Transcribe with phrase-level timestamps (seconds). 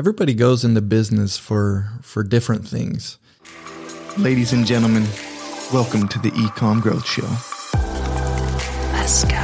[0.00, 3.18] everybody goes into business for for different things.
[4.16, 5.06] Ladies and gentlemen,
[5.74, 7.28] welcome to the eComm Growth Show.
[8.94, 9.36] Let's go.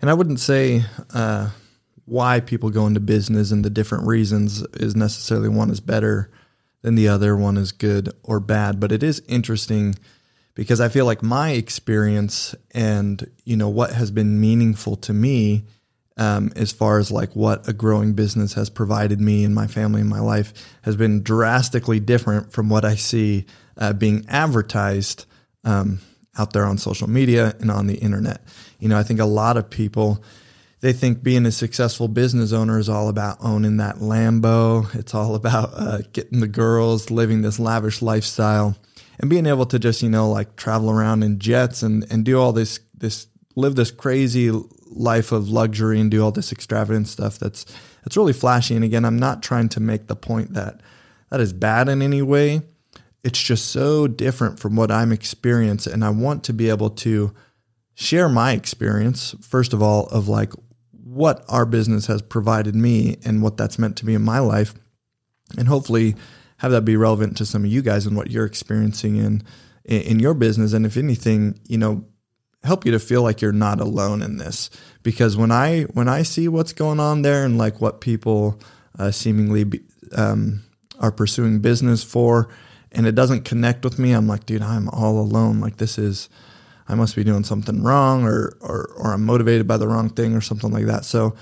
[0.00, 1.50] And I wouldn't say uh,
[2.06, 6.30] why people go into business and the different reasons is necessarily one is better
[6.80, 8.80] than the other, one is good or bad.
[8.80, 9.96] But it is interesting
[10.54, 15.64] because I feel like my experience and you know what has been meaningful to me
[16.16, 20.00] um, as far as like what a growing business has provided me and my family
[20.00, 20.52] and my life
[20.82, 25.26] has been drastically different from what I see uh, being advertised
[25.64, 25.98] um,
[26.38, 28.42] out there on social media and on the internet.
[28.78, 30.22] You know, I think a lot of people
[30.80, 34.94] they think being a successful business owner is all about owning that Lambo.
[34.94, 38.76] It's all about uh, getting the girls, living this lavish lifestyle,
[39.18, 42.40] and being able to just you know like travel around in jets and and do
[42.40, 44.50] all this this live this crazy
[44.94, 47.38] life of luxury and do all this extravagant stuff.
[47.38, 47.64] That's
[48.02, 48.74] that's really flashy.
[48.74, 50.80] And again, I'm not trying to make the point that
[51.30, 52.62] that is bad in any way.
[53.22, 57.34] It's just so different from what I'm experiencing, and I want to be able to
[57.94, 60.52] share my experience first of all of like
[60.90, 64.74] what our business has provided me and what that's meant to me in my life
[65.56, 66.16] and hopefully
[66.58, 69.42] have that be relevant to some of you guys and what you're experiencing in
[69.84, 70.72] in your business.
[70.72, 72.04] And if anything you know
[72.62, 74.70] help you to feel like you're not alone in this.
[75.02, 78.58] Because when i when i see what's going on there and like what people
[78.98, 79.80] uh, seemingly be,
[80.16, 80.62] um,
[81.00, 82.48] are pursuing business for
[82.92, 85.60] and it doesn't connect with me i'm like dude i'm all alone.
[85.60, 86.28] Like this is
[86.88, 90.34] I must be doing something wrong or, or, or I'm motivated by the wrong thing
[90.34, 91.04] or something like that.
[91.04, 91.34] So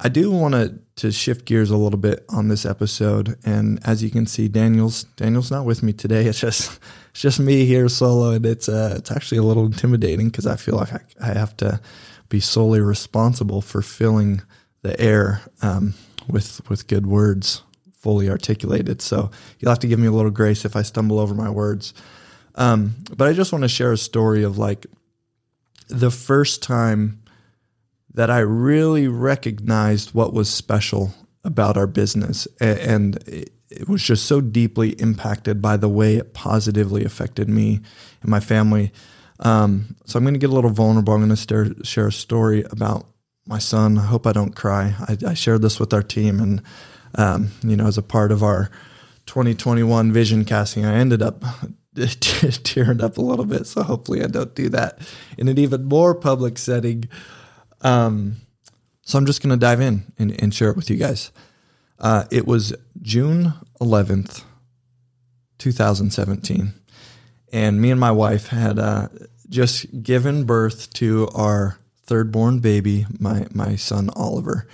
[0.00, 3.36] I do want to, to shift gears a little bit on this episode.
[3.44, 6.26] And as you can see, Daniel's, Daniel's not with me today.
[6.28, 6.78] It's just,
[7.10, 8.30] it's just me here solo.
[8.30, 11.56] And it's, uh, it's actually a little intimidating because I feel like I, I have
[11.58, 11.80] to
[12.28, 14.42] be solely responsible for filling
[14.82, 15.94] the air, um,
[16.28, 17.62] with, with good words
[17.92, 19.02] fully articulated.
[19.02, 21.92] So you'll have to give me a little grace if I stumble over my words.
[22.54, 24.86] Um, but I just want to share a story of like
[25.88, 27.22] the first time
[28.14, 31.14] that I really recognized what was special
[31.44, 32.48] about our business.
[32.60, 33.16] And
[33.70, 37.80] it was just so deeply impacted by the way it positively affected me
[38.22, 38.92] and my family.
[39.40, 41.14] Um, so I'm going to get a little vulnerable.
[41.14, 43.06] I'm going to share a story about
[43.46, 43.98] my son.
[43.98, 44.94] I hope I don't cry.
[45.00, 46.62] I, I shared this with our team, and
[47.14, 48.70] um, you know, as a part of our
[49.26, 51.44] 2021 vision casting, I ended up
[52.20, 53.66] tearing up a little bit.
[53.66, 54.98] So hopefully I don't do that
[55.38, 57.04] in an even more public setting.
[57.80, 58.36] Um,
[59.02, 61.30] so I'm just going to dive in and, and, share it with you guys.
[61.98, 64.42] Uh, it was June 11th,
[65.58, 66.74] 2017.
[67.52, 69.08] And me and my wife had uh,
[69.48, 74.66] just given birth to our third born baby, my, my son Oliver.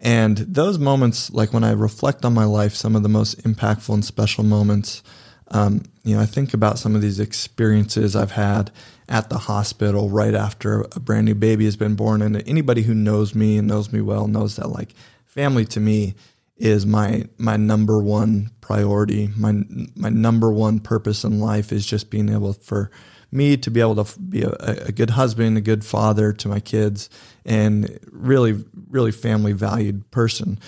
[0.00, 3.92] And those moments, like when I reflect on my life, some of the most impactful
[3.92, 5.02] and special moments
[5.48, 8.70] um, you know, I think about some of these experiences I've had
[9.08, 12.22] at the hospital right after a brand new baby has been born.
[12.22, 14.94] And anybody who knows me and knows me well knows that like
[15.24, 16.14] family to me
[16.56, 19.30] is my my number one priority.
[19.36, 19.62] My
[19.94, 22.90] my number one purpose in life is just being able for
[23.30, 26.60] me to be able to be a, a good husband, a good father to my
[26.60, 27.10] kids,
[27.44, 30.58] and really really family valued person.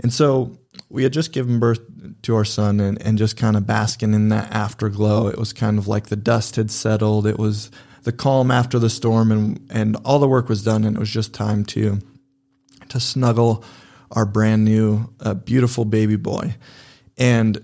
[0.00, 0.58] And so
[0.90, 1.80] we had just given birth
[2.22, 5.26] to our son and, and just kind of basking in that afterglow.
[5.28, 7.26] It was kind of like the dust had settled.
[7.26, 7.70] It was
[8.02, 11.10] the calm after the storm and, and all the work was done and it was
[11.10, 12.00] just time to
[12.88, 13.64] to snuggle
[14.12, 16.54] our brand new uh, beautiful baby boy.
[17.16, 17.62] And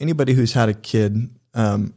[0.00, 1.94] anybody who's had a kid um,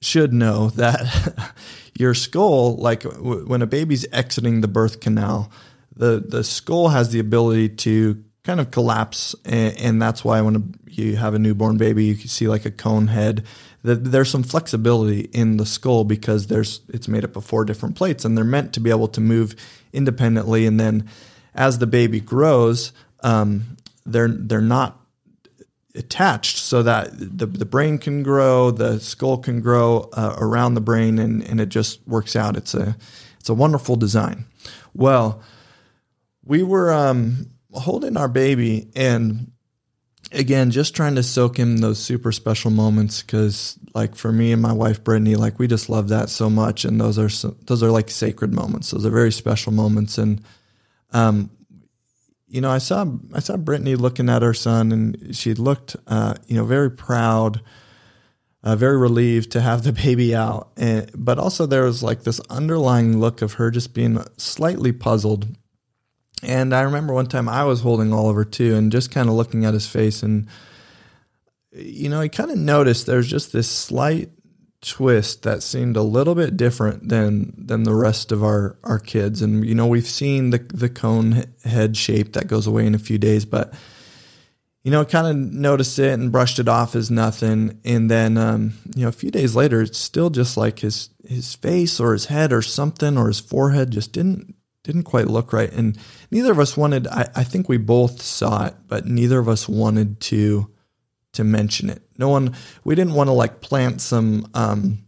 [0.00, 1.52] should know that
[1.98, 5.50] your skull, like w- when a baby's exiting the birth canal,
[5.96, 10.74] the the skull has the ability to kind of collapse, and, and that's why when
[10.88, 13.44] you have a newborn baby, you can see like a cone head.
[13.84, 18.24] There's some flexibility in the skull because there's it's made up of four different plates,
[18.24, 19.54] and they're meant to be able to move
[19.92, 20.64] independently.
[20.64, 21.06] And then,
[21.54, 23.76] as the baby grows, um,
[24.06, 24.98] they're they're not
[25.94, 30.80] attached so that the, the brain can grow, the skull can grow uh, around the
[30.80, 32.56] brain, and, and it just works out.
[32.56, 32.96] It's a
[33.38, 34.46] it's a wonderful design.
[34.94, 35.42] Well,
[36.42, 39.52] we were um, holding our baby and
[40.34, 44.60] again just trying to soak in those super special moments because like for me and
[44.60, 47.82] my wife brittany like we just love that so much and those are so, those
[47.82, 50.42] are like sacred moments those are very special moments and
[51.12, 51.50] um
[52.46, 56.34] you know i saw i saw brittany looking at her son and she looked uh
[56.46, 57.60] you know very proud
[58.64, 60.72] uh, very relieved to have the baby out.
[60.76, 65.46] And, but also there was like this underlying look of her just being slightly puzzled.
[66.44, 69.64] And I remember one time I was holding Oliver too, and just kind of looking
[69.64, 70.46] at his face, and
[71.72, 74.30] you know, I kind of noticed there's just this slight
[74.80, 79.42] twist that seemed a little bit different than than the rest of our our kids.
[79.42, 82.98] And you know, we've seen the the cone head shape that goes away in a
[82.98, 83.74] few days, but
[84.84, 87.80] you know, kind of noticed it and brushed it off as nothing.
[87.86, 91.54] And then, um, you know, a few days later, it's still just like his his
[91.54, 95.72] face or his head or something or his forehead just didn't didn't quite look right.
[95.72, 95.98] And
[96.30, 97.08] neither of us wanted.
[97.08, 100.70] I, I think we both saw it, but neither of us wanted to
[101.32, 102.02] to mention it.
[102.16, 102.54] No one.
[102.84, 104.48] We didn't want to like plant some.
[104.54, 105.00] Um,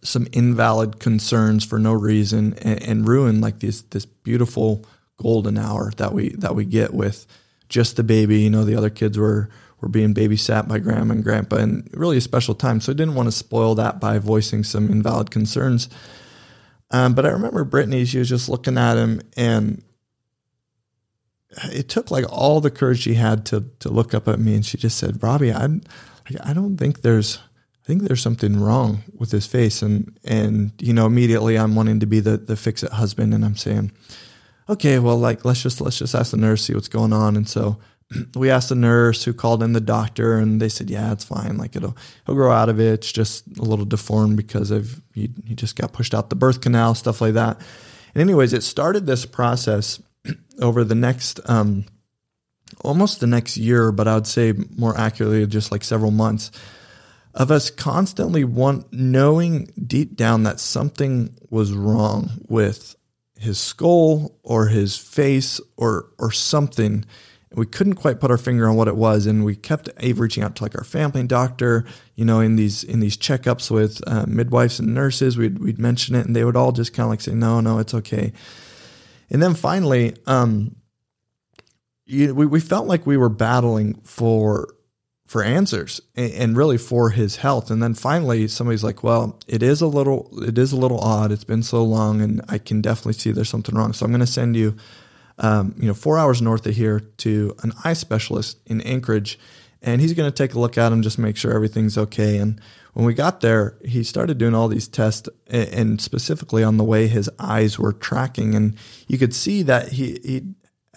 [0.00, 4.86] some invalid concerns for no reason and, and ruin like this this beautiful
[5.16, 7.26] golden hour that we that we get with
[7.68, 8.40] just the baby.
[8.40, 9.50] You know, the other kids were
[9.80, 12.80] were being babysat by grandma and grandpa, and really a special time.
[12.80, 15.88] So I didn't want to spoil that by voicing some invalid concerns.
[16.90, 19.82] Um, but I remember Brittany; she was just looking at him, and
[21.64, 24.64] it took like all the courage she had to to look up at me, and
[24.64, 25.68] she just said, "Robby, I,
[26.42, 27.38] I don't think there's."
[27.74, 32.00] I think there's something wrong with his face, and and you know immediately I'm wanting
[32.00, 33.92] to be the the fix it husband, and I'm saying,
[34.68, 37.36] okay, well, like let's just let's just ask the nurse see what's going on.
[37.36, 37.78] And so
[38.34, 41.56] we asked the nurse who called in the doctor, and they said, yeah, it's fine.
[41.56, 41.96] Like it'll
[42.26, 42.94] he'll grow out of it.
[42.94, 46.60] It's just a little deformed because of he he just got pushed out the birth
[46.60, 47.60] canal, stuff like that.
[48.14, 50.00] And anyways, it started this process
[50.60, 51.84] over the next um,
[52.80, 56.50] almost the next year, but I would say more accurately, just like several months
[57.34, 62.96] of us constantly want knowing deep down that something was wrong with
[63.36, 67.04] his skull or his face or or something.
[67.54, 70.56] We couldn't quite put our finger on what it was, and we kept reaching out
[70.56, 71.86] to like our family doctor.
[72.14, 76.14] You know, in these in these checkups with uh, midwives and nurses, we'd we'd mention
[76.14, 78.32] it, and they would all just kind of like say, "No, no, it's okay."
[79.30, 80.76] And then finally, um,
[82.04, 84.68] you, we we felt like we were battling for
[85.28, 87.70] for answers and, and, really for his health.
[87.70, 91.30] And then finally, somebody's like, "Well, it is a little, it is a little odd.
[91.30, 93.92] It's been so long, and I can definitely see there's something wrong.
[93.92, 94.74] So I'm going to send you,
[95.38, 99.38] um, you know, four hours north of here to an eye specialist in Anchorage,
[99.82, 102.60] and he's going to take a look at him, just make sure everything's okay." And
[102.94, 107.06] when we got there, he started doing all these tests, and specifically on the way
[107.06, 108.76] his eyes were tracking, and
[109.06, 110.54] you could see that he he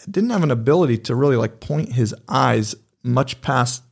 [0.10, 3.84] didn't have an ability to really like point his eyes much past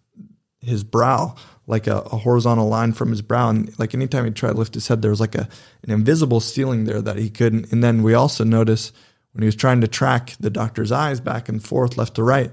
[0.61, 1.35] his brow,
[1.67, 3.49] like a, a, horizontal line from his brow.
[3.49, 5.47] And like anytime he tried to lift his head, there was like a
[5.83, 7.71] an invisible ceiling there that he couldn't.
[7.71, 8.93] And then we also noticed
[9.31, 12.51] when he was trying to track the doctor's eyes back and forth, left to right,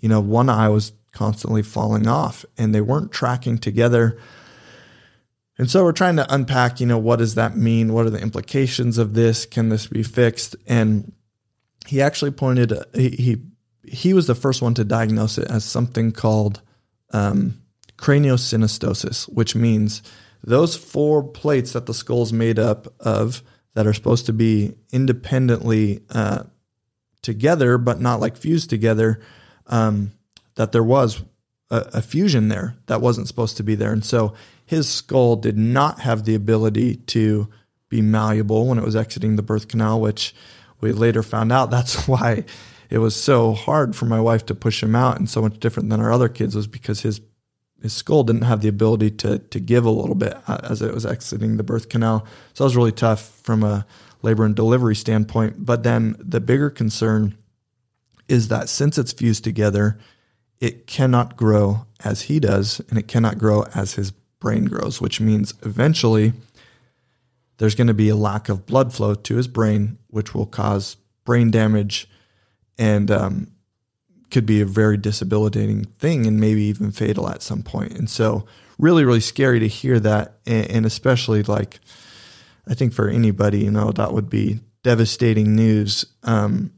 [0.00, 4.18] you know, one eye was constantly falling off and they weren't tracking together.
[5.56, 7.92] And so we're trying to unpack, you know, what does that mean?
[7.92, 9.46] What are the implications of this?
[9.46, 10.56] Can this be fixed?
[10.66, 11.12] And
[11.86, 13.42] he actually pointed, he, he,
[13.86, 16.60] he was the first one to diagnose it as something called
[17.12, 17.62] um,
[17.96, 20.02] craniosynostosis, which means
[20.42, 23.42] those four plates that the skull's made up of
[23.74, 26.44] that are supposed to be independently uh,
[27.22, 29.20] together, but not like fused together,
[29.66, 30.12] um,
[30.54, 31.22] that there was
[31.70, 33.92] a, a, fusion there that wasn't supposed to be there.
[33.92, 34.34] And so
[34.64, 37.48] his skull did not have the ability to
[37.88, 40.34] be malleable when it was exiting the birth canal, which
[40.80, 42.44] we later found out that's why
[42.90, 45.90] it was so hard for my wife to push him out and so much different
[45.90, 47.20] than our other kids was because his
[47.84, 50.94] his skull didn't have the ability to to give a little bit uh, as it
[50.94, 52.26] was exiting the birth canal.
[52.54, 53.84] So that was really tough from a
[54.22, 55.66] labor and delivery standpoint.
[55.66, 57.36] But then the bigger concern
[58.26, 59.98] is that since it's fused together,
[60.60, 65.20] it cannot grow as he does, and it cannot grow as his brain grows, which
[65.20, 66.32] means eventually
[67.58, 70.96] there's going to be a lack of blood flow to his brain, which will cause
[71.26, 72.08] brain damage
[72.78, 73.48] and um,
[74.34, 77.92] could be a very disabilitating thing and maybe even fatal at some point.
[77.92, 78.44] And so,
[78.78, 81.78] really, really scary to hear that, and, and especially like
[82.66, 86.04] I think for anybody, you know, that would be devastating news.
[86.24, 86.72] Um,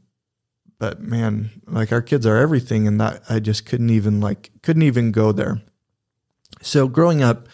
[0.77, 4.83] but man, like our kids are everything, and that I just couldn't even like couldn't
[4.83, 5.59] even go there.
[6.61, 7.47] So growing up,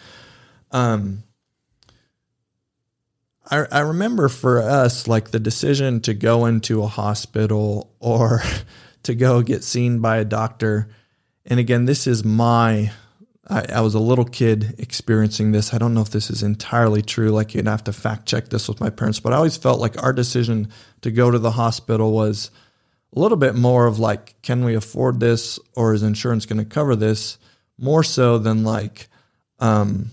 [0.72, 1.24] um,
[3.50, 8.42] I, I remember for us, like the decision to go into a hospital or
[9.04, 10.90] to go get seen by a doctor.
[11.46, 12.92] And again, this is my,
[13.48, 15.74] I, I, was a little kid experiencing this.
[15.74, 17.30] I don't know if this is entirely true.
[17.30, 20.02] Like you'd have to fact check this with my parents, but I always felt like
[20.02, 20.70] our decision
[21.02, 22.50] to go to the hospital was
[23.16, 26.66] a little bit more of like, can we afford this or is insurance going to
[26.66, 27.38] cover this?
[27.78, 29.08] More so than like,
[29.60, 30.12] um,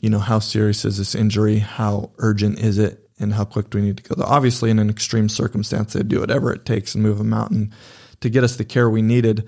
[0.00, 1.58] you know, how serious is this injury?
[1.58, 3.09] How urgent is it?
[3.20, 4.22] And how quick do we need to go?
[4.22, 7.72] Obviously, in an extreme circumstance, they'd do whatever it takes and move a mountain
[8.20, 9.46] to get us the care we needed.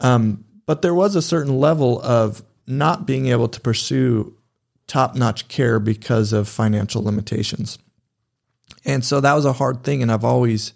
[0.00, 4.36] Um, but there was a certain level of not being able to pursue
[4.86, 7.78] top notch care because of financial limitations.
[8.84, 10.02] And so that was a hard thing.
[10.02, 10.72] And I've always,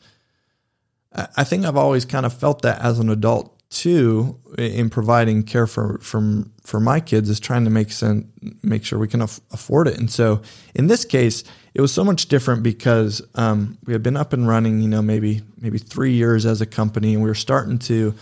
[1.13, 5.67] I think I've always kind of felt that as an adult too, in providing care
[5.67, 8.27] for, from, for my kids is trying to make sense,
[8.63, 9.99] make sure we can af- afford it.
[9.99, 10.43] And so
[10.75, 14.47] in this case, it was so much different because um, we had been up and
[14.47, 18.15] running, you know, maybe, maybe three years as a company and we were starting to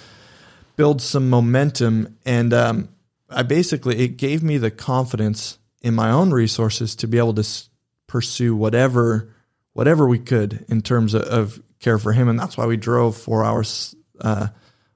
[0.77, 2.17] build some momentum.
[2.25, 2.89] And um,
[3.29, 7.41] I basically, it gave me the confidence in my own resources to be able to
[7.41, 7.69] s-
[8.07, 9.33] pursue whatever
[9.73, 13.15] whatever we could in terms of, of, care for him, and that's why we drove
[13.15, 14.47] four hours uh,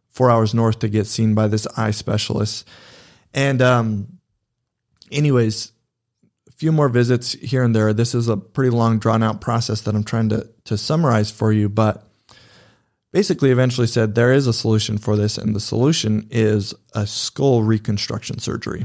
[0.09, 2.66] four hours north to get seen by this eye specialist.
[3.32, 4.18] And um,
[5.10, 5.72] anyways,
[6.49, 7.92] a few more visits here and there.
[7.92, 11.52] This is a pretty long, drawn out process that I'm trying to to summarize for
[11.52, 12.06] you, but
[13.12, 17.62] basically eventually said there is a solution for this and the solution is a skull
[17.62, 18.84] reconstruction surgery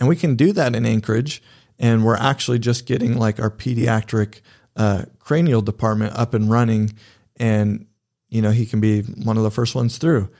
[0.00, 1.42] and we can do that in Anchorage.
[1.78, 4.40] And we're actually just getting like our pediatric
[4.76, 6.94] uh, cranial department up and running.
[7.36, 7.86] And,
[8.28, 10.30] you know, he can be one of the first ones through.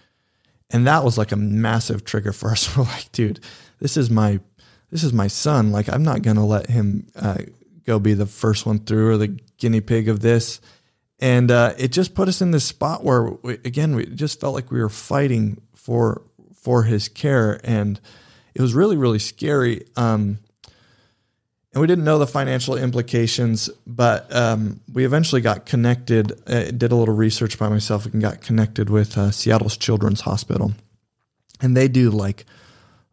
[0.71, 2.77] And that was like a massive trigger for us.
[2.77, 3.41] We're like, dude,
[3.79, 4.41] this is my,
[4.91, 5.73] this is my son.
[5.73, 7.39] Like, I'm not to let him uh,
[7.87, 10.61] go be the first one through or the guinea pig of this.
[11.19, 14.55] And uh, it just put us in this spot where, we, again, we just felt
[14.55, 16.23] like we were fighting for
[16.55, 18.01] for his care, and
[18.55, 19.85] it was really really scary.
[19.97, 20.39] Um,
[21.73, 26.33] and we didn't know the financial implications, but um, we eventually got connected.
[26.49, 30.73] Uh, did a little research by myself and got connected with uh, Seattle's Children's Hospital,
[31.61, 32.45] and they do like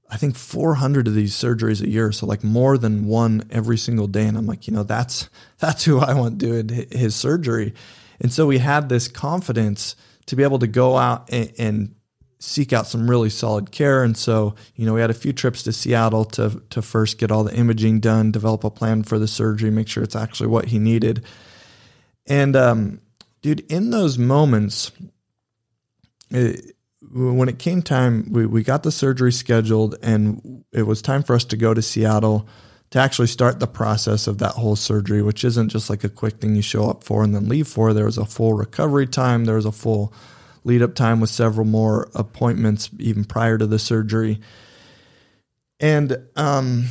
[0.10, 4.08] I think 400 of these surgeries a year, so like more than one every single
[4.08, 4.26] day.
[4.26, 7.74] And I'm like, you know, that's that's who I want doing his surgery.
[8.20, 9.96] And so we had this confidence
[10.28, 11.96] to be able to go out and, and
[12.39, 14.03] seek out some really solid care.
[14.03, 17.32] And so, you know, we had a few trips to Seattle to to first get
[17.32, 20.65] all the imaging done, develop a plan for the surgery, make sure it's actually what
[20.65, 21.25] he needed.
[22.27, 23.01] And um,
[23.41, 24.91] dude, in those moments,
[26.29, 26.75] it,
[27.12, 31.36] when it came time, we, we got the surgery scheduled and it was time for
[31.36, 32.48] us to go to Seattle
[32.89, 36.39] to actually start the process of that whole surgery, which isn't just like a quick
[36.39, 37.94] thing you show up for and then leave for.
[37.94, 39.46] There was a full recovery time.
[39.46, 40.13] There was a full
[40.68, 44.40] lead up time with several more appointments even prior to the surgery.
[45.80, 46.88] And um,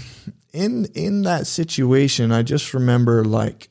[0.52, 3.68] in in that situation, I just remember like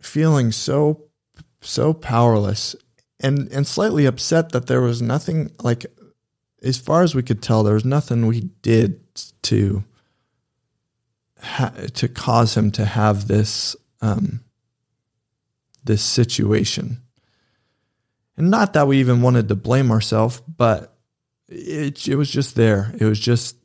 [0.00, 1.04] feeling so
[1.60, 2.74] so powerless
[3.20, 5.86] and and slightly upset that there was nothing like
[6.62, 9.00] as far as we could tell there was nothing we did
[9.42, 9.84] to
[11.40, 14.40] ha- to cause him to have this um,
[15.84, 17.01] this situation
[18.36, 20.96] and not that we even wanted to blame ourselves but
[21.48, 23.56] it it was just there it was just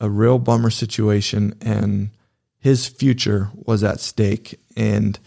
[0.00, 2.10] a real bummer situation and
[2.58, 5.18] his future was at stake and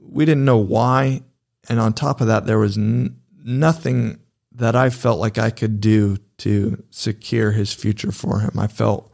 [0.00, 1.22] we didn't know why
[1.68, 4.18] and on top of that, there was n- nothing
[4.52, 8.58] that I felt like I could do to secure his future for him.
[8.58, 9.12] I felt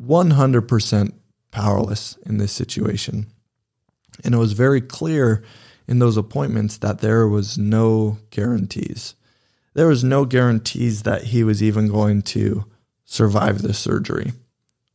[0.00, 1.12] 100%
[1.50, 3.26] powerless in this situation.
[4.24, 5.42] And it was very clear
[5.88, 9.14] in those appointments that there was no guarantees.
[9.74, 12.64] There was no guarantees that he was even going to
[13.04, 14.32] survive the surgery,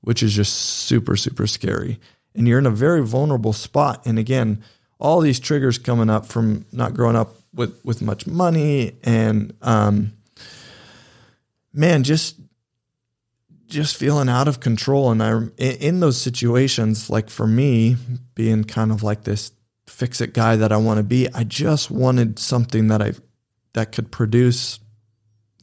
[0.01, 1.99] which is just super, super scary.
[2.35, 4.05] And you're in a very vulnerable spot.
[4.05, 4.63] And again,
[4.99, 10.13] all these triggers coming up from not growing up with with much money and um,
[11.73, 12.35] man just
[13.67, 17.97] just feeling out of control and I in those situations like for me
[18.35, 19.51] being kind of like this
[19.87, 23.13] fix it guy that I want to be I just wanted something that I
[23.73, 24.79] that could produce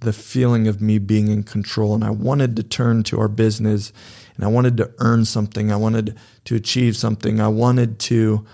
[0.00, 3.92] the feeling of me being in control and I wanted to turn to our business
[4.36, 8.44] and I wanted to earn something I wanted to achieve something I wanted to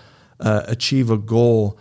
[0.41, 1.79] uh, achieve a goal.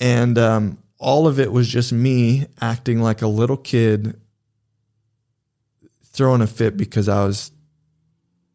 [0.00, 4.18] And um, all of it was just me acting like a little kid,
[6.04, 7.50] throwing a fit because I was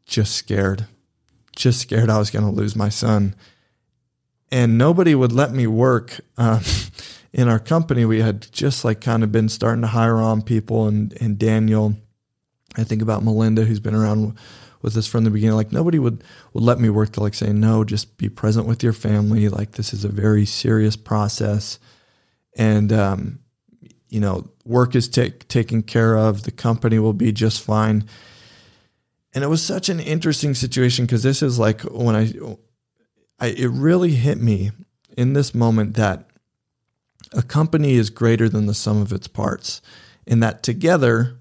[0.06, 0.88] just scared,
[1.56, 3.36] just scared I was going to lose my son.
[4.54, 6.22] And nobody would let me work.
[6.38, 6.62] Um,
[7.34, 10.88] in our company, we had just like kind of been starting to hire on people,
[10.88, 11.96] and, and Daniel,
[12.78, 14.38] I think about Melinda, who's been around
[14.84, 15.56] with us from the beginning.
[15.56, 18.84] Like nobody would would let me work to like say no, just be present with
[18.84, 19.50] your family.
[19.50, 21.80] Like this is a very serious process,
[22.56, 23.40] and um,
[24.10, 26.44] you know work is take, taken care of.
[26.44, 28.08] The company will be just fine.
[29.34, 32.32] and it was such an interesting situation because this is like when I,
[33.40, 34.72] I it really hit me
[35.18, 36.30] in this moment that
[37.32, 39.82] a company is greater than the sum of its parts
[40.28, 41.40] and that together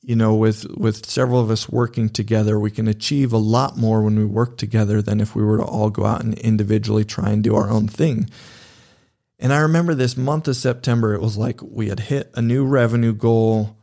[0.00, 4.02] you know with with several of us working together we can achieve a lot more
[4.02, 7.30] when we work together than if we were to all go out and individually try
[7.30, 8.28] and do our own thing.
[9.38, 12.64] And i remember this month of september it was like we had hit a new
[12.64, 13.76] revenue goal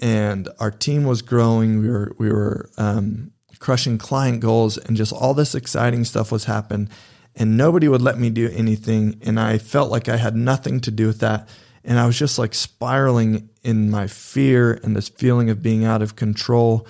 [0.00, 1.80] and our team was growing.
[1.80, 6.44] We were we were um, crushing client goals and just all this exciting stuff was
[6.44, 6.88] happening
[7.34, 10.90] and nobody would let me do anything and i felt like i had nothing to
[10.90, 11.48] do with that
[11.88, 16.02] and I was just like spiraling in my fear and this feeling of being out
[16.02, 16.86] of control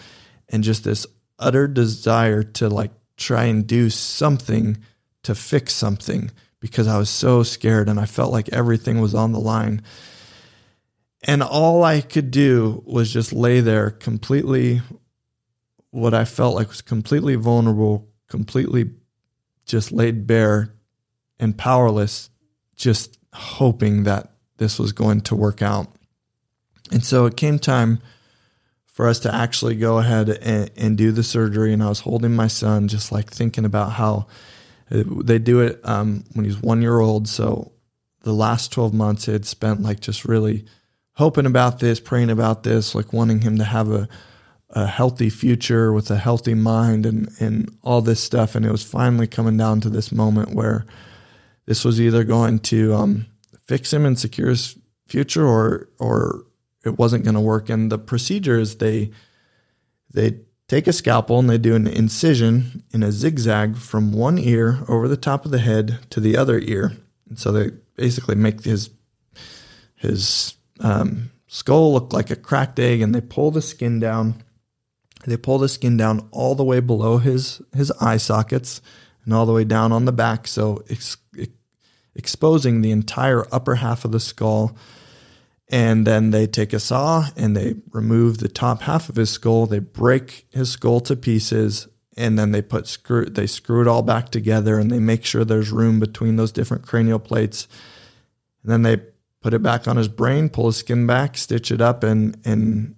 [0.48, 1.06] and just this
[1.38, 4.78] utter desire to like try and do something
[5.22, 9.30] to fix something because I was so scared and I felt like everything was on
[9.30, 9.82] the line.
[11.22, 14.82] And all I could do was just lay there completely,
[15.90, 18.90] what I felt like was completely vulnerable, completely
[19.64, 20.74] just laid bare
[21.38, 22.30] and powerless,
[22.76, 25.88] just hoping that this was going to work out.
[26.90, 28.00] And so it came time
[28.86, 31.72] for us to actually go ahead and, and do the surgery.
[31.72, 34.26] And I was holding my son, just like thinking about how
[34.90, 37.28] they do it um, when he's one year old.
[37.28, 37.72] So
[38.22, 40.64] the last 12 months, had spent like just really
[41.12, 44.08] hoping about this, praying about this, like wanting him to have a,
[44.70, 48.54] a healthy future with a healthy mind and, and all this stuff.
[48.54, 50.84] And it was finally coming down to this moment where
[51.66, 53.26] this was either going to, um,
[53.68, 56.46] fix him and secure his future or or
[56.84, 57.68] it wasn't going to work.
[57.68, 59.10] And the procedure is they
[60.12, 64.80] they take a scalpel and they do an incision in a zigzag from one ear
[64.88, 66.96] over the top of the head to the other ear.
[67.28, 68.90] And so they basically make his
[69.94, 74.42] his um, skull look like a cracked egg and they pull the skin down
[75.26, 78.80] they pull the skin down all the way below his his eye sockets
[79.24, 81.16] and all the way down on the back so it
[82.18, 84.76] exposing the entire upper half of the skull.
[85.68, 89.66] And then they take a saw and they remove the top half of his skull.
[89.66, 94.02] They break his skull to pieces and then they put screw they screw it all
[94.02, 97.68] back together and they make sure there's room between those different cranial plates.
[98.62, 99.02] And then they
[99.40, 102.96] put it back on his brain, pull his skin back, stitch it up and and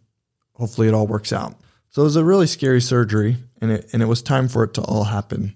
[0.55, 1.57] hopefully it all works out.
[1.91, 4.75] So it was a really scary surgery and it and it was time for it
[4.75, 5.55] to all happen.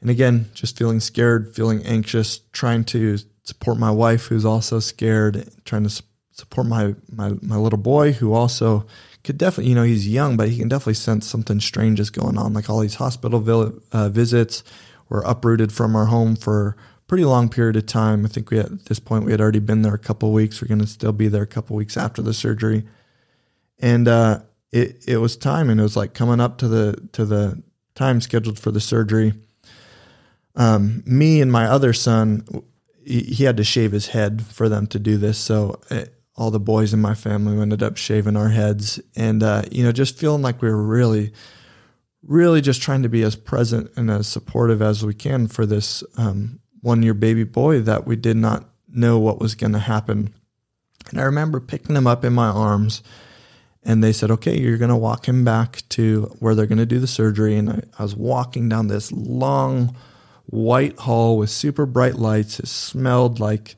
[0.00, 5.50] And again, just feeling scared, feeling anxious, trying to support my wife who's also scared,
[5.64, 8.86] trying to support my my my little boy who also
[9.24, 12.38] could definitely, you know, he's young, but he can definitely sense something strange is going
[12.38, 12.52] on.
[12.52, 14.62] Like all these hospital vi- uh, visits,
[15.08, 18.24] we're uprooted from our home for a pretty long period of time.
[18.24, 20.60] I think we at this point we had already been there a couple weeks.
[20.60, 22.86] We're going to still be there a couple weeks after the surgery,
[23.80, 24.40] and uh,
[24.72, 27.62] it it was time, and it was like coming up to the to the
[27.94, 29.32] time scheduled for the surgery
[30.58, 32.44] um, me and my other son,
[33.04, 35.38] he, had to shave his head for them to do this.
[35.38, 39.42] So it, uh, all the boys in my family ended up shaving our heads, and
[39.42, 41.32] uh, you know, just feeling like we were really,
[42.22, 46.04] really just trying to be as present and as supportive as we can for this
[46.16, 50.32] um, one year baby boy that we did not know what was going to happen.
[51.10, 53.02] And I remember picking him up in my arms
[53.84, 56.86] and they said, okay, you're going to walk him back to where they're going to
[56.86, 57.56] do the surgery.
[57.56, 59.94] And I, I was walking down this long
[60.46, 62.58] white hall with super bright lights.
[62.58, 63.76] It smelled like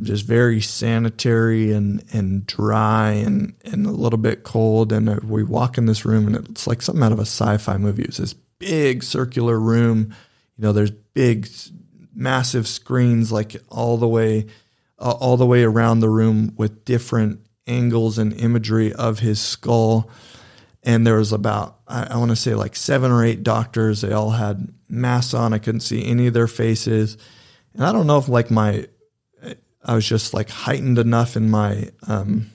[0.00, 4.92] just very sanitary and, and dry and, and a little bit cold.
[4.92, 7.76] And uh, we walk in this room and it's like something out of a sci-fi
[7.76, 8.04] movie.
[8.04, 10.14] It's this big circular room.
[10.56, 11.48] You know, there's big,
[12.14, 14.46] massive screens like all the way,
[14.98, 20.10] uh, all the way around the room with different angles and imagery of his skull
[20.82, 24.00] and there was about I, I want to say like seven or eight doctors.
[24.00, 25.52] They all had masks on.
[25.52, 27.18] I couldn't see any of their faces,
[27.74, 28.86] and I don't know if like my
[29.84, 32.50] I was just like heightened enough in my um,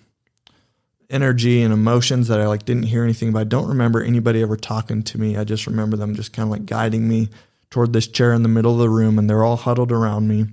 [1.09, 3.31] energy and emotions that I like didn't hear anything.
[3.31, 5.37] But I don't remember anybody ever talking to me.
[5.37, 7.29] I just remember them just kind of like guiding me
[7.69, 10.45] toward this chair in the middle of the room, and they're all huddled around me.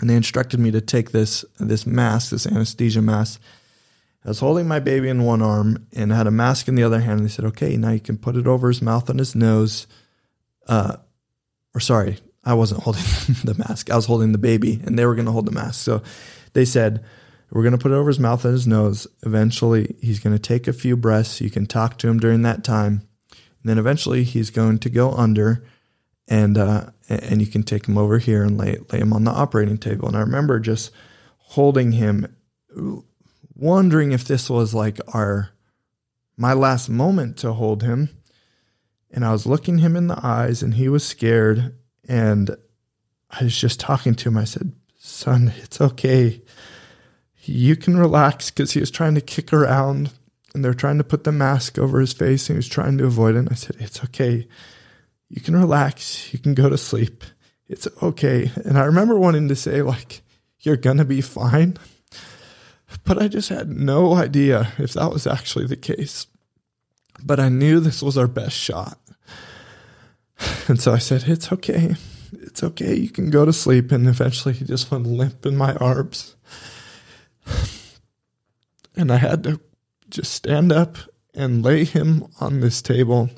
[0.00, 3.40] And they instructed me to take this this mask, this anesthesia mask,
[4.24, 7.00] I was holding my baby in one arm and had a mask in the other
[7.00, 7.20] hand.
[7.20, 9.86] And they said, okay, now you can put it over his mouth and his nose.
[10.68, 10.96] Uh,
[11.74, 13.02] or sorry, I wasn't holding
[13.44, 13.90] the mask.
[13.90, 15.82] I was holding the baby and they were going to hold the mask.
[15.82, 16.02] So
[16.52, 17.02] they said,
[17.50, 19.06] we're going to put it over his mouth and his nose.
[19.24, 21.40] Eventually, he's going to take a few breaths.
[21.40, 23.02] You can talk to him during that time.
[23.30, 25.64] And then eventually, he's going to go under
[26.28, 29.32] and, uh, and you can take him over here and lay, lay him on the
[29.32, 30.06] operating table.
[30.06, 30.92] And I remember just
[31.38, 32.36] holding him
[33.60, 35.50] wondering if this was like our
[36.36, 38.08] my last moment to hold him.
[39.10, 41.74] And I was looking him in the eyes and he was scared.
[42.08, 42.56] And
[43.28, 44.38] I was just talking to him.
[44.38, 46.42] I said, Son, it's okay.
[47.42, 50.12] You can relax because he was trying to kick around
[50.54, 53.06] and they're trying to put the mask over his face and he was trying to
[53.06, 53.40] avoid it.
[53.40, 54.48] And I said, It's okay.
[55.28, 56.32] You can relax.
[56.32, 57.22] You can go to sleep.
[57.68, 58.50] It's okay.
[58.64, 60.22] And I remember wanting to say, like,
[60.60, 61.76] you're to be fine.
[63.04, 66.26] But I just had no idea if that was actually the case.
[67.22, 68.98] But I knew this was our best shot.
[70.68, 71.96] And so I said, It's okay.
[72.32, 72.94] It's okay.
[72.94, 73.92] You can go to sleep.
[73.92, 76.36] And eventually he just went limp in my arms.
[78.96, 79.60] And I had to
[80.08, 80.96] just stand up
[81.34, 83.30] and lay him on this table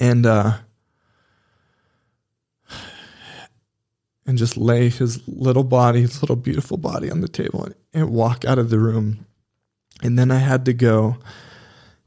[0.00, 0.58] and uh
[4.26, 8.10] and just lay his little body, his little beautiful body on the table and, and
[8.10, 9.26] walk out of the room.
[10.02, 11.18] And then I had to go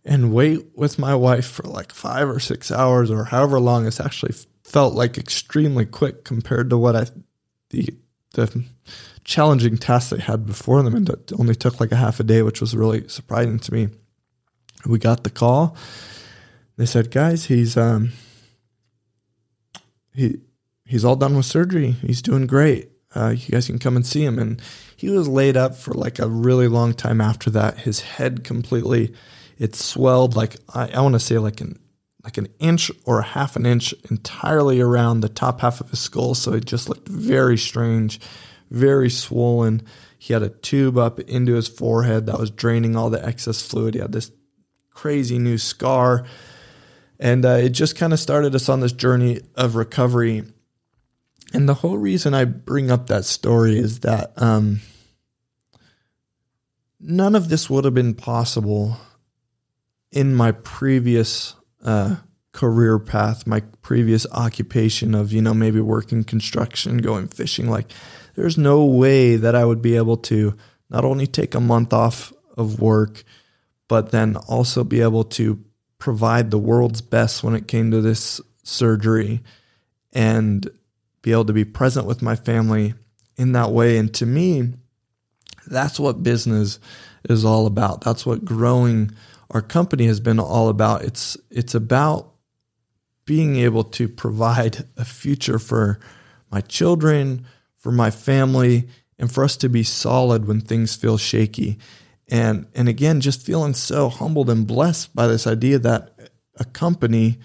[0.04, 3.88] and wait with my wife for like five or six hours or however long.
[3.88, 7.06] It's actually felt like extremely quick compared to what I
[7.70, 7.96] the
[8.34, 8.64] the
[9.24, 12.42] challenging tasks they had before them, and it only took like a half a day,
[12.42, 13.90] which was really surprising to me.
[14.86, 15.76] We got the call.
[16.78, 18.12] They said, "Guys, he's um
[20.14, 20.40] he
[20.90, 21.92] he's all done with surgery.
[21.92, 22.90] He's doing great.
[23.16, 24.62] Uh, you guys can come and see him." And
[24.96, 27.80] he was laid up for like a really long time after that.
[27.80, 29.14] His head completely
[29.60, 31.80] it swelled like I, I want to say like an
[32.24, 36.00] like an inch or a half an inch entirely around the top half of his
[36.00, 36.36] skull.
[36.36, 38.20] So it just looked very strange,
[38.72, 39.84] very swollen.
[40.18, 43.94] He had a tube up into his forehead that was draining all the excess fluid.
[43.94, 44.32] He had this
[44.92, 46.26] crazy new scar.
[47.22, 50.44] And uh, it just kind of started us on this journey of recovery.
[51.54, 54.82] And the whole reason I bring up that story is that um,
[57.00, 58.98] none of this would have been possible
[60.12, 62.18] in my previous uh,
[62.52, 67.70] career path, my previous occupation of, you know, maybe working construction, going fishing.
[67.70, 67.92] Like,
[68.36, 70.56] there's no way that I would be able to
[70.90, 73.24] not only take a month off of work,
[73.88, 75.64] but then also be able to
[75.98, 79.42] provide the world's best when it came to this surgery
[80.14, 80.70] and
[81.22, 82.94] be able to be present with my family
[83.38, 83.98] in that way.
[83.98, 84.74] And to me,
[85.68, 86.80] that's what business
[87.28, 88.02] is all about.
[88.02, 89.12] That's what growing
[89.52, 91.04] our company has been all about.
[91.04, 92.34] It's it's about
[93.26, 96.00] being able to provide a future for
[96.52, 97.46] my children,
[97.78, 101.78] for my family, and for us to be solid when things feel shaky.
[102.28, 107.40] And and again, just feeling so humbled and blessed by this idea that a company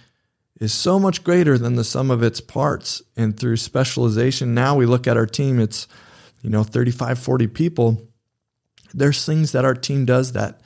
[0.60, 3.02] is so much greater than the sum of its parts.
[3.16, 5.88] And through specialization, now we look at our team, it's,
[6.42, 8.08] you know, 35, 40 people.
[8.92, 10.60] There's things that our team does that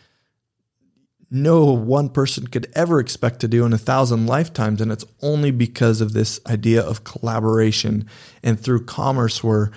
[1.30, 4.80] no one person could ever expect to do in a thousand lifetimes.
[4.80, 8.08] And it's only because of this idea of collaboration.
[8.42, 9.70] And through commerce, we're,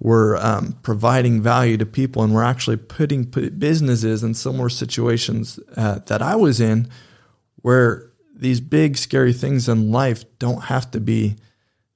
[0.00, 6.00] we're um, providing value to people and we're actually putting businesses in similar situations uh,
[6.06, 6.88] that I was in
[7.62, 8.07] where
[8.38, 11.36] these big, scary things in life don't have to be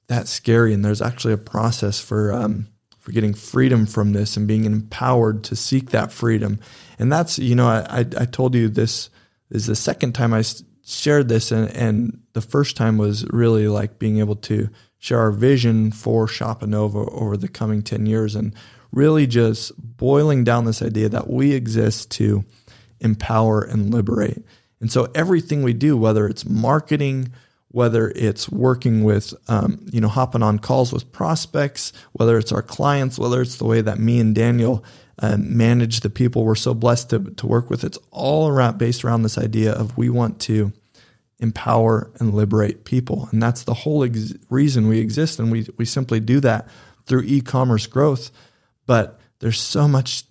[0.09, 0.74] that scary.
[0.74, 5.44] And there's actually a process for, um, for getting freedom from this and being empowered
[5.44, 6.59] to seek that freedom
[7.02, 9.11] and that's you know I, I, I told you this
[9.50, 10.44] is the second time I
[10.85, 15.33] shared this, and, and the first time was really like being able to share our
[15.33, 18.55] vision for Shopanova over the coming ten years, and
[18.92, 22.44] really just boiling down this idea that we exist to
[23.00, 24.44] empower and liberate.
[24.83, 27.33] And so everything we do, whether it's marketing,
[27.68, 32.62] whether it's working with, um, you know, hopping on calls with prospects, whether it's our
[32.62, 34.85] clients, whether it's the way that me and Daniel
[35.21, 37.85] uh, manage the people we're so blessed to, to work with.
[37.85, 40.73] It's all around based around this idea of we want to
[41.38, 43.29] empower and liberate people.
[43.31, 45.38] And that's the whole ex- reason we exist.
[45.38, 46.68] And we, we simply do that
[47.07, 48.33] through e-commerce growth.
[48.87, 50.25] But there's so much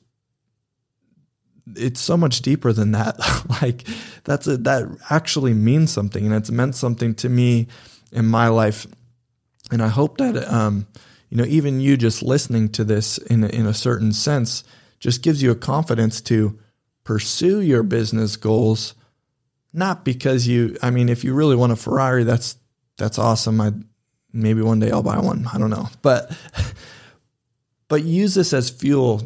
[1.75, 3.17] it's so much deeper than that.
[3.61, 3.87] like
[4.23, 7.67] that's a, that actually means something, and it's meant something to me
[8.11, 8.87] in my life.
[9.71, 10.87] And I hope that um,
[11.29, 14.63] you know, even you just listening to this in in a certain sense
[14.99, 16.59] just gives you a confidence to
[17.03, 18.93] pursue your business goals.
[19.73, 22.57] Not because you, I mean, if you really want a Ferrari, that's
[22.97, 23.61] that's awesome.
[23.61, 23.71] I
[24.33, 25.47] maybe one day I'll buy one.
[25.51, 26.31] I don't know, but
[27.87, 29.21] but use this as fuel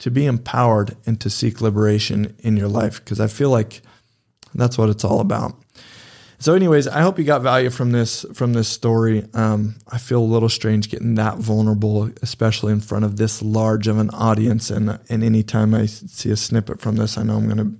[0.00, 3.82] to be empowered and to seek liberation in your life because I feel like
[4.54, 5.54] that's what it's all about.
[6.38, 9.26] So, anyways, I hope you got value from this from this story.
[9.34, 13.88] Um, I feel a little strange getting that vulnerable, especially in front of this large
[13.88, 14.70] of an audience.
[14.70, 17.78] And and anytime I see a snippet from this, I know I'm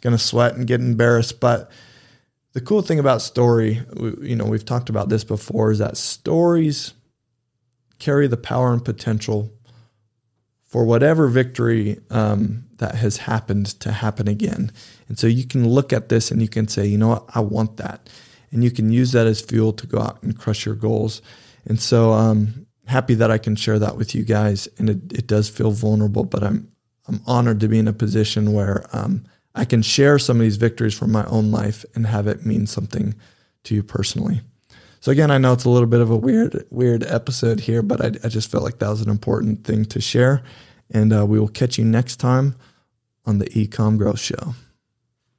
[0.00, 1.38] going to sweat and get embarrassed.
[1.38, 1.70] But
[2.54, 3.82] the cool thing about story,
[4.20, 6.94] you know, we've talked about this before, is that stories
[8.00, 9.52] carry the power and potential
[10.72, 14.72] for whatever victory um, that has happened to happen again.
[15.06, 17.40] And so you can look at this and you can say, you know what, I
[17.40, 18.08] want that.
[18.50, 21.20] And you can use that as fuel to go out and crush your goals.
[21.66, 24.66] And so um happy that I can share that with you guys.
[24.78, 26.72] And it, it does feel vulnerable, but I'm
[27.06, 30.56] I'm honored to be in a position where um, I can share some of these
[30.56, 33.14] victories from my own life and have it mean something
[33.64, 34.40] to you personally.
[35.02, 38.00] So again, I know it's a little bit of a weird, weird episode here, but
[38.00, 40.44] I, I just felt like that was an important thing to share.
[40.90, 42.54] And uh, we will catch you next time
[43.26, 44.54] on the eComm Growth Show.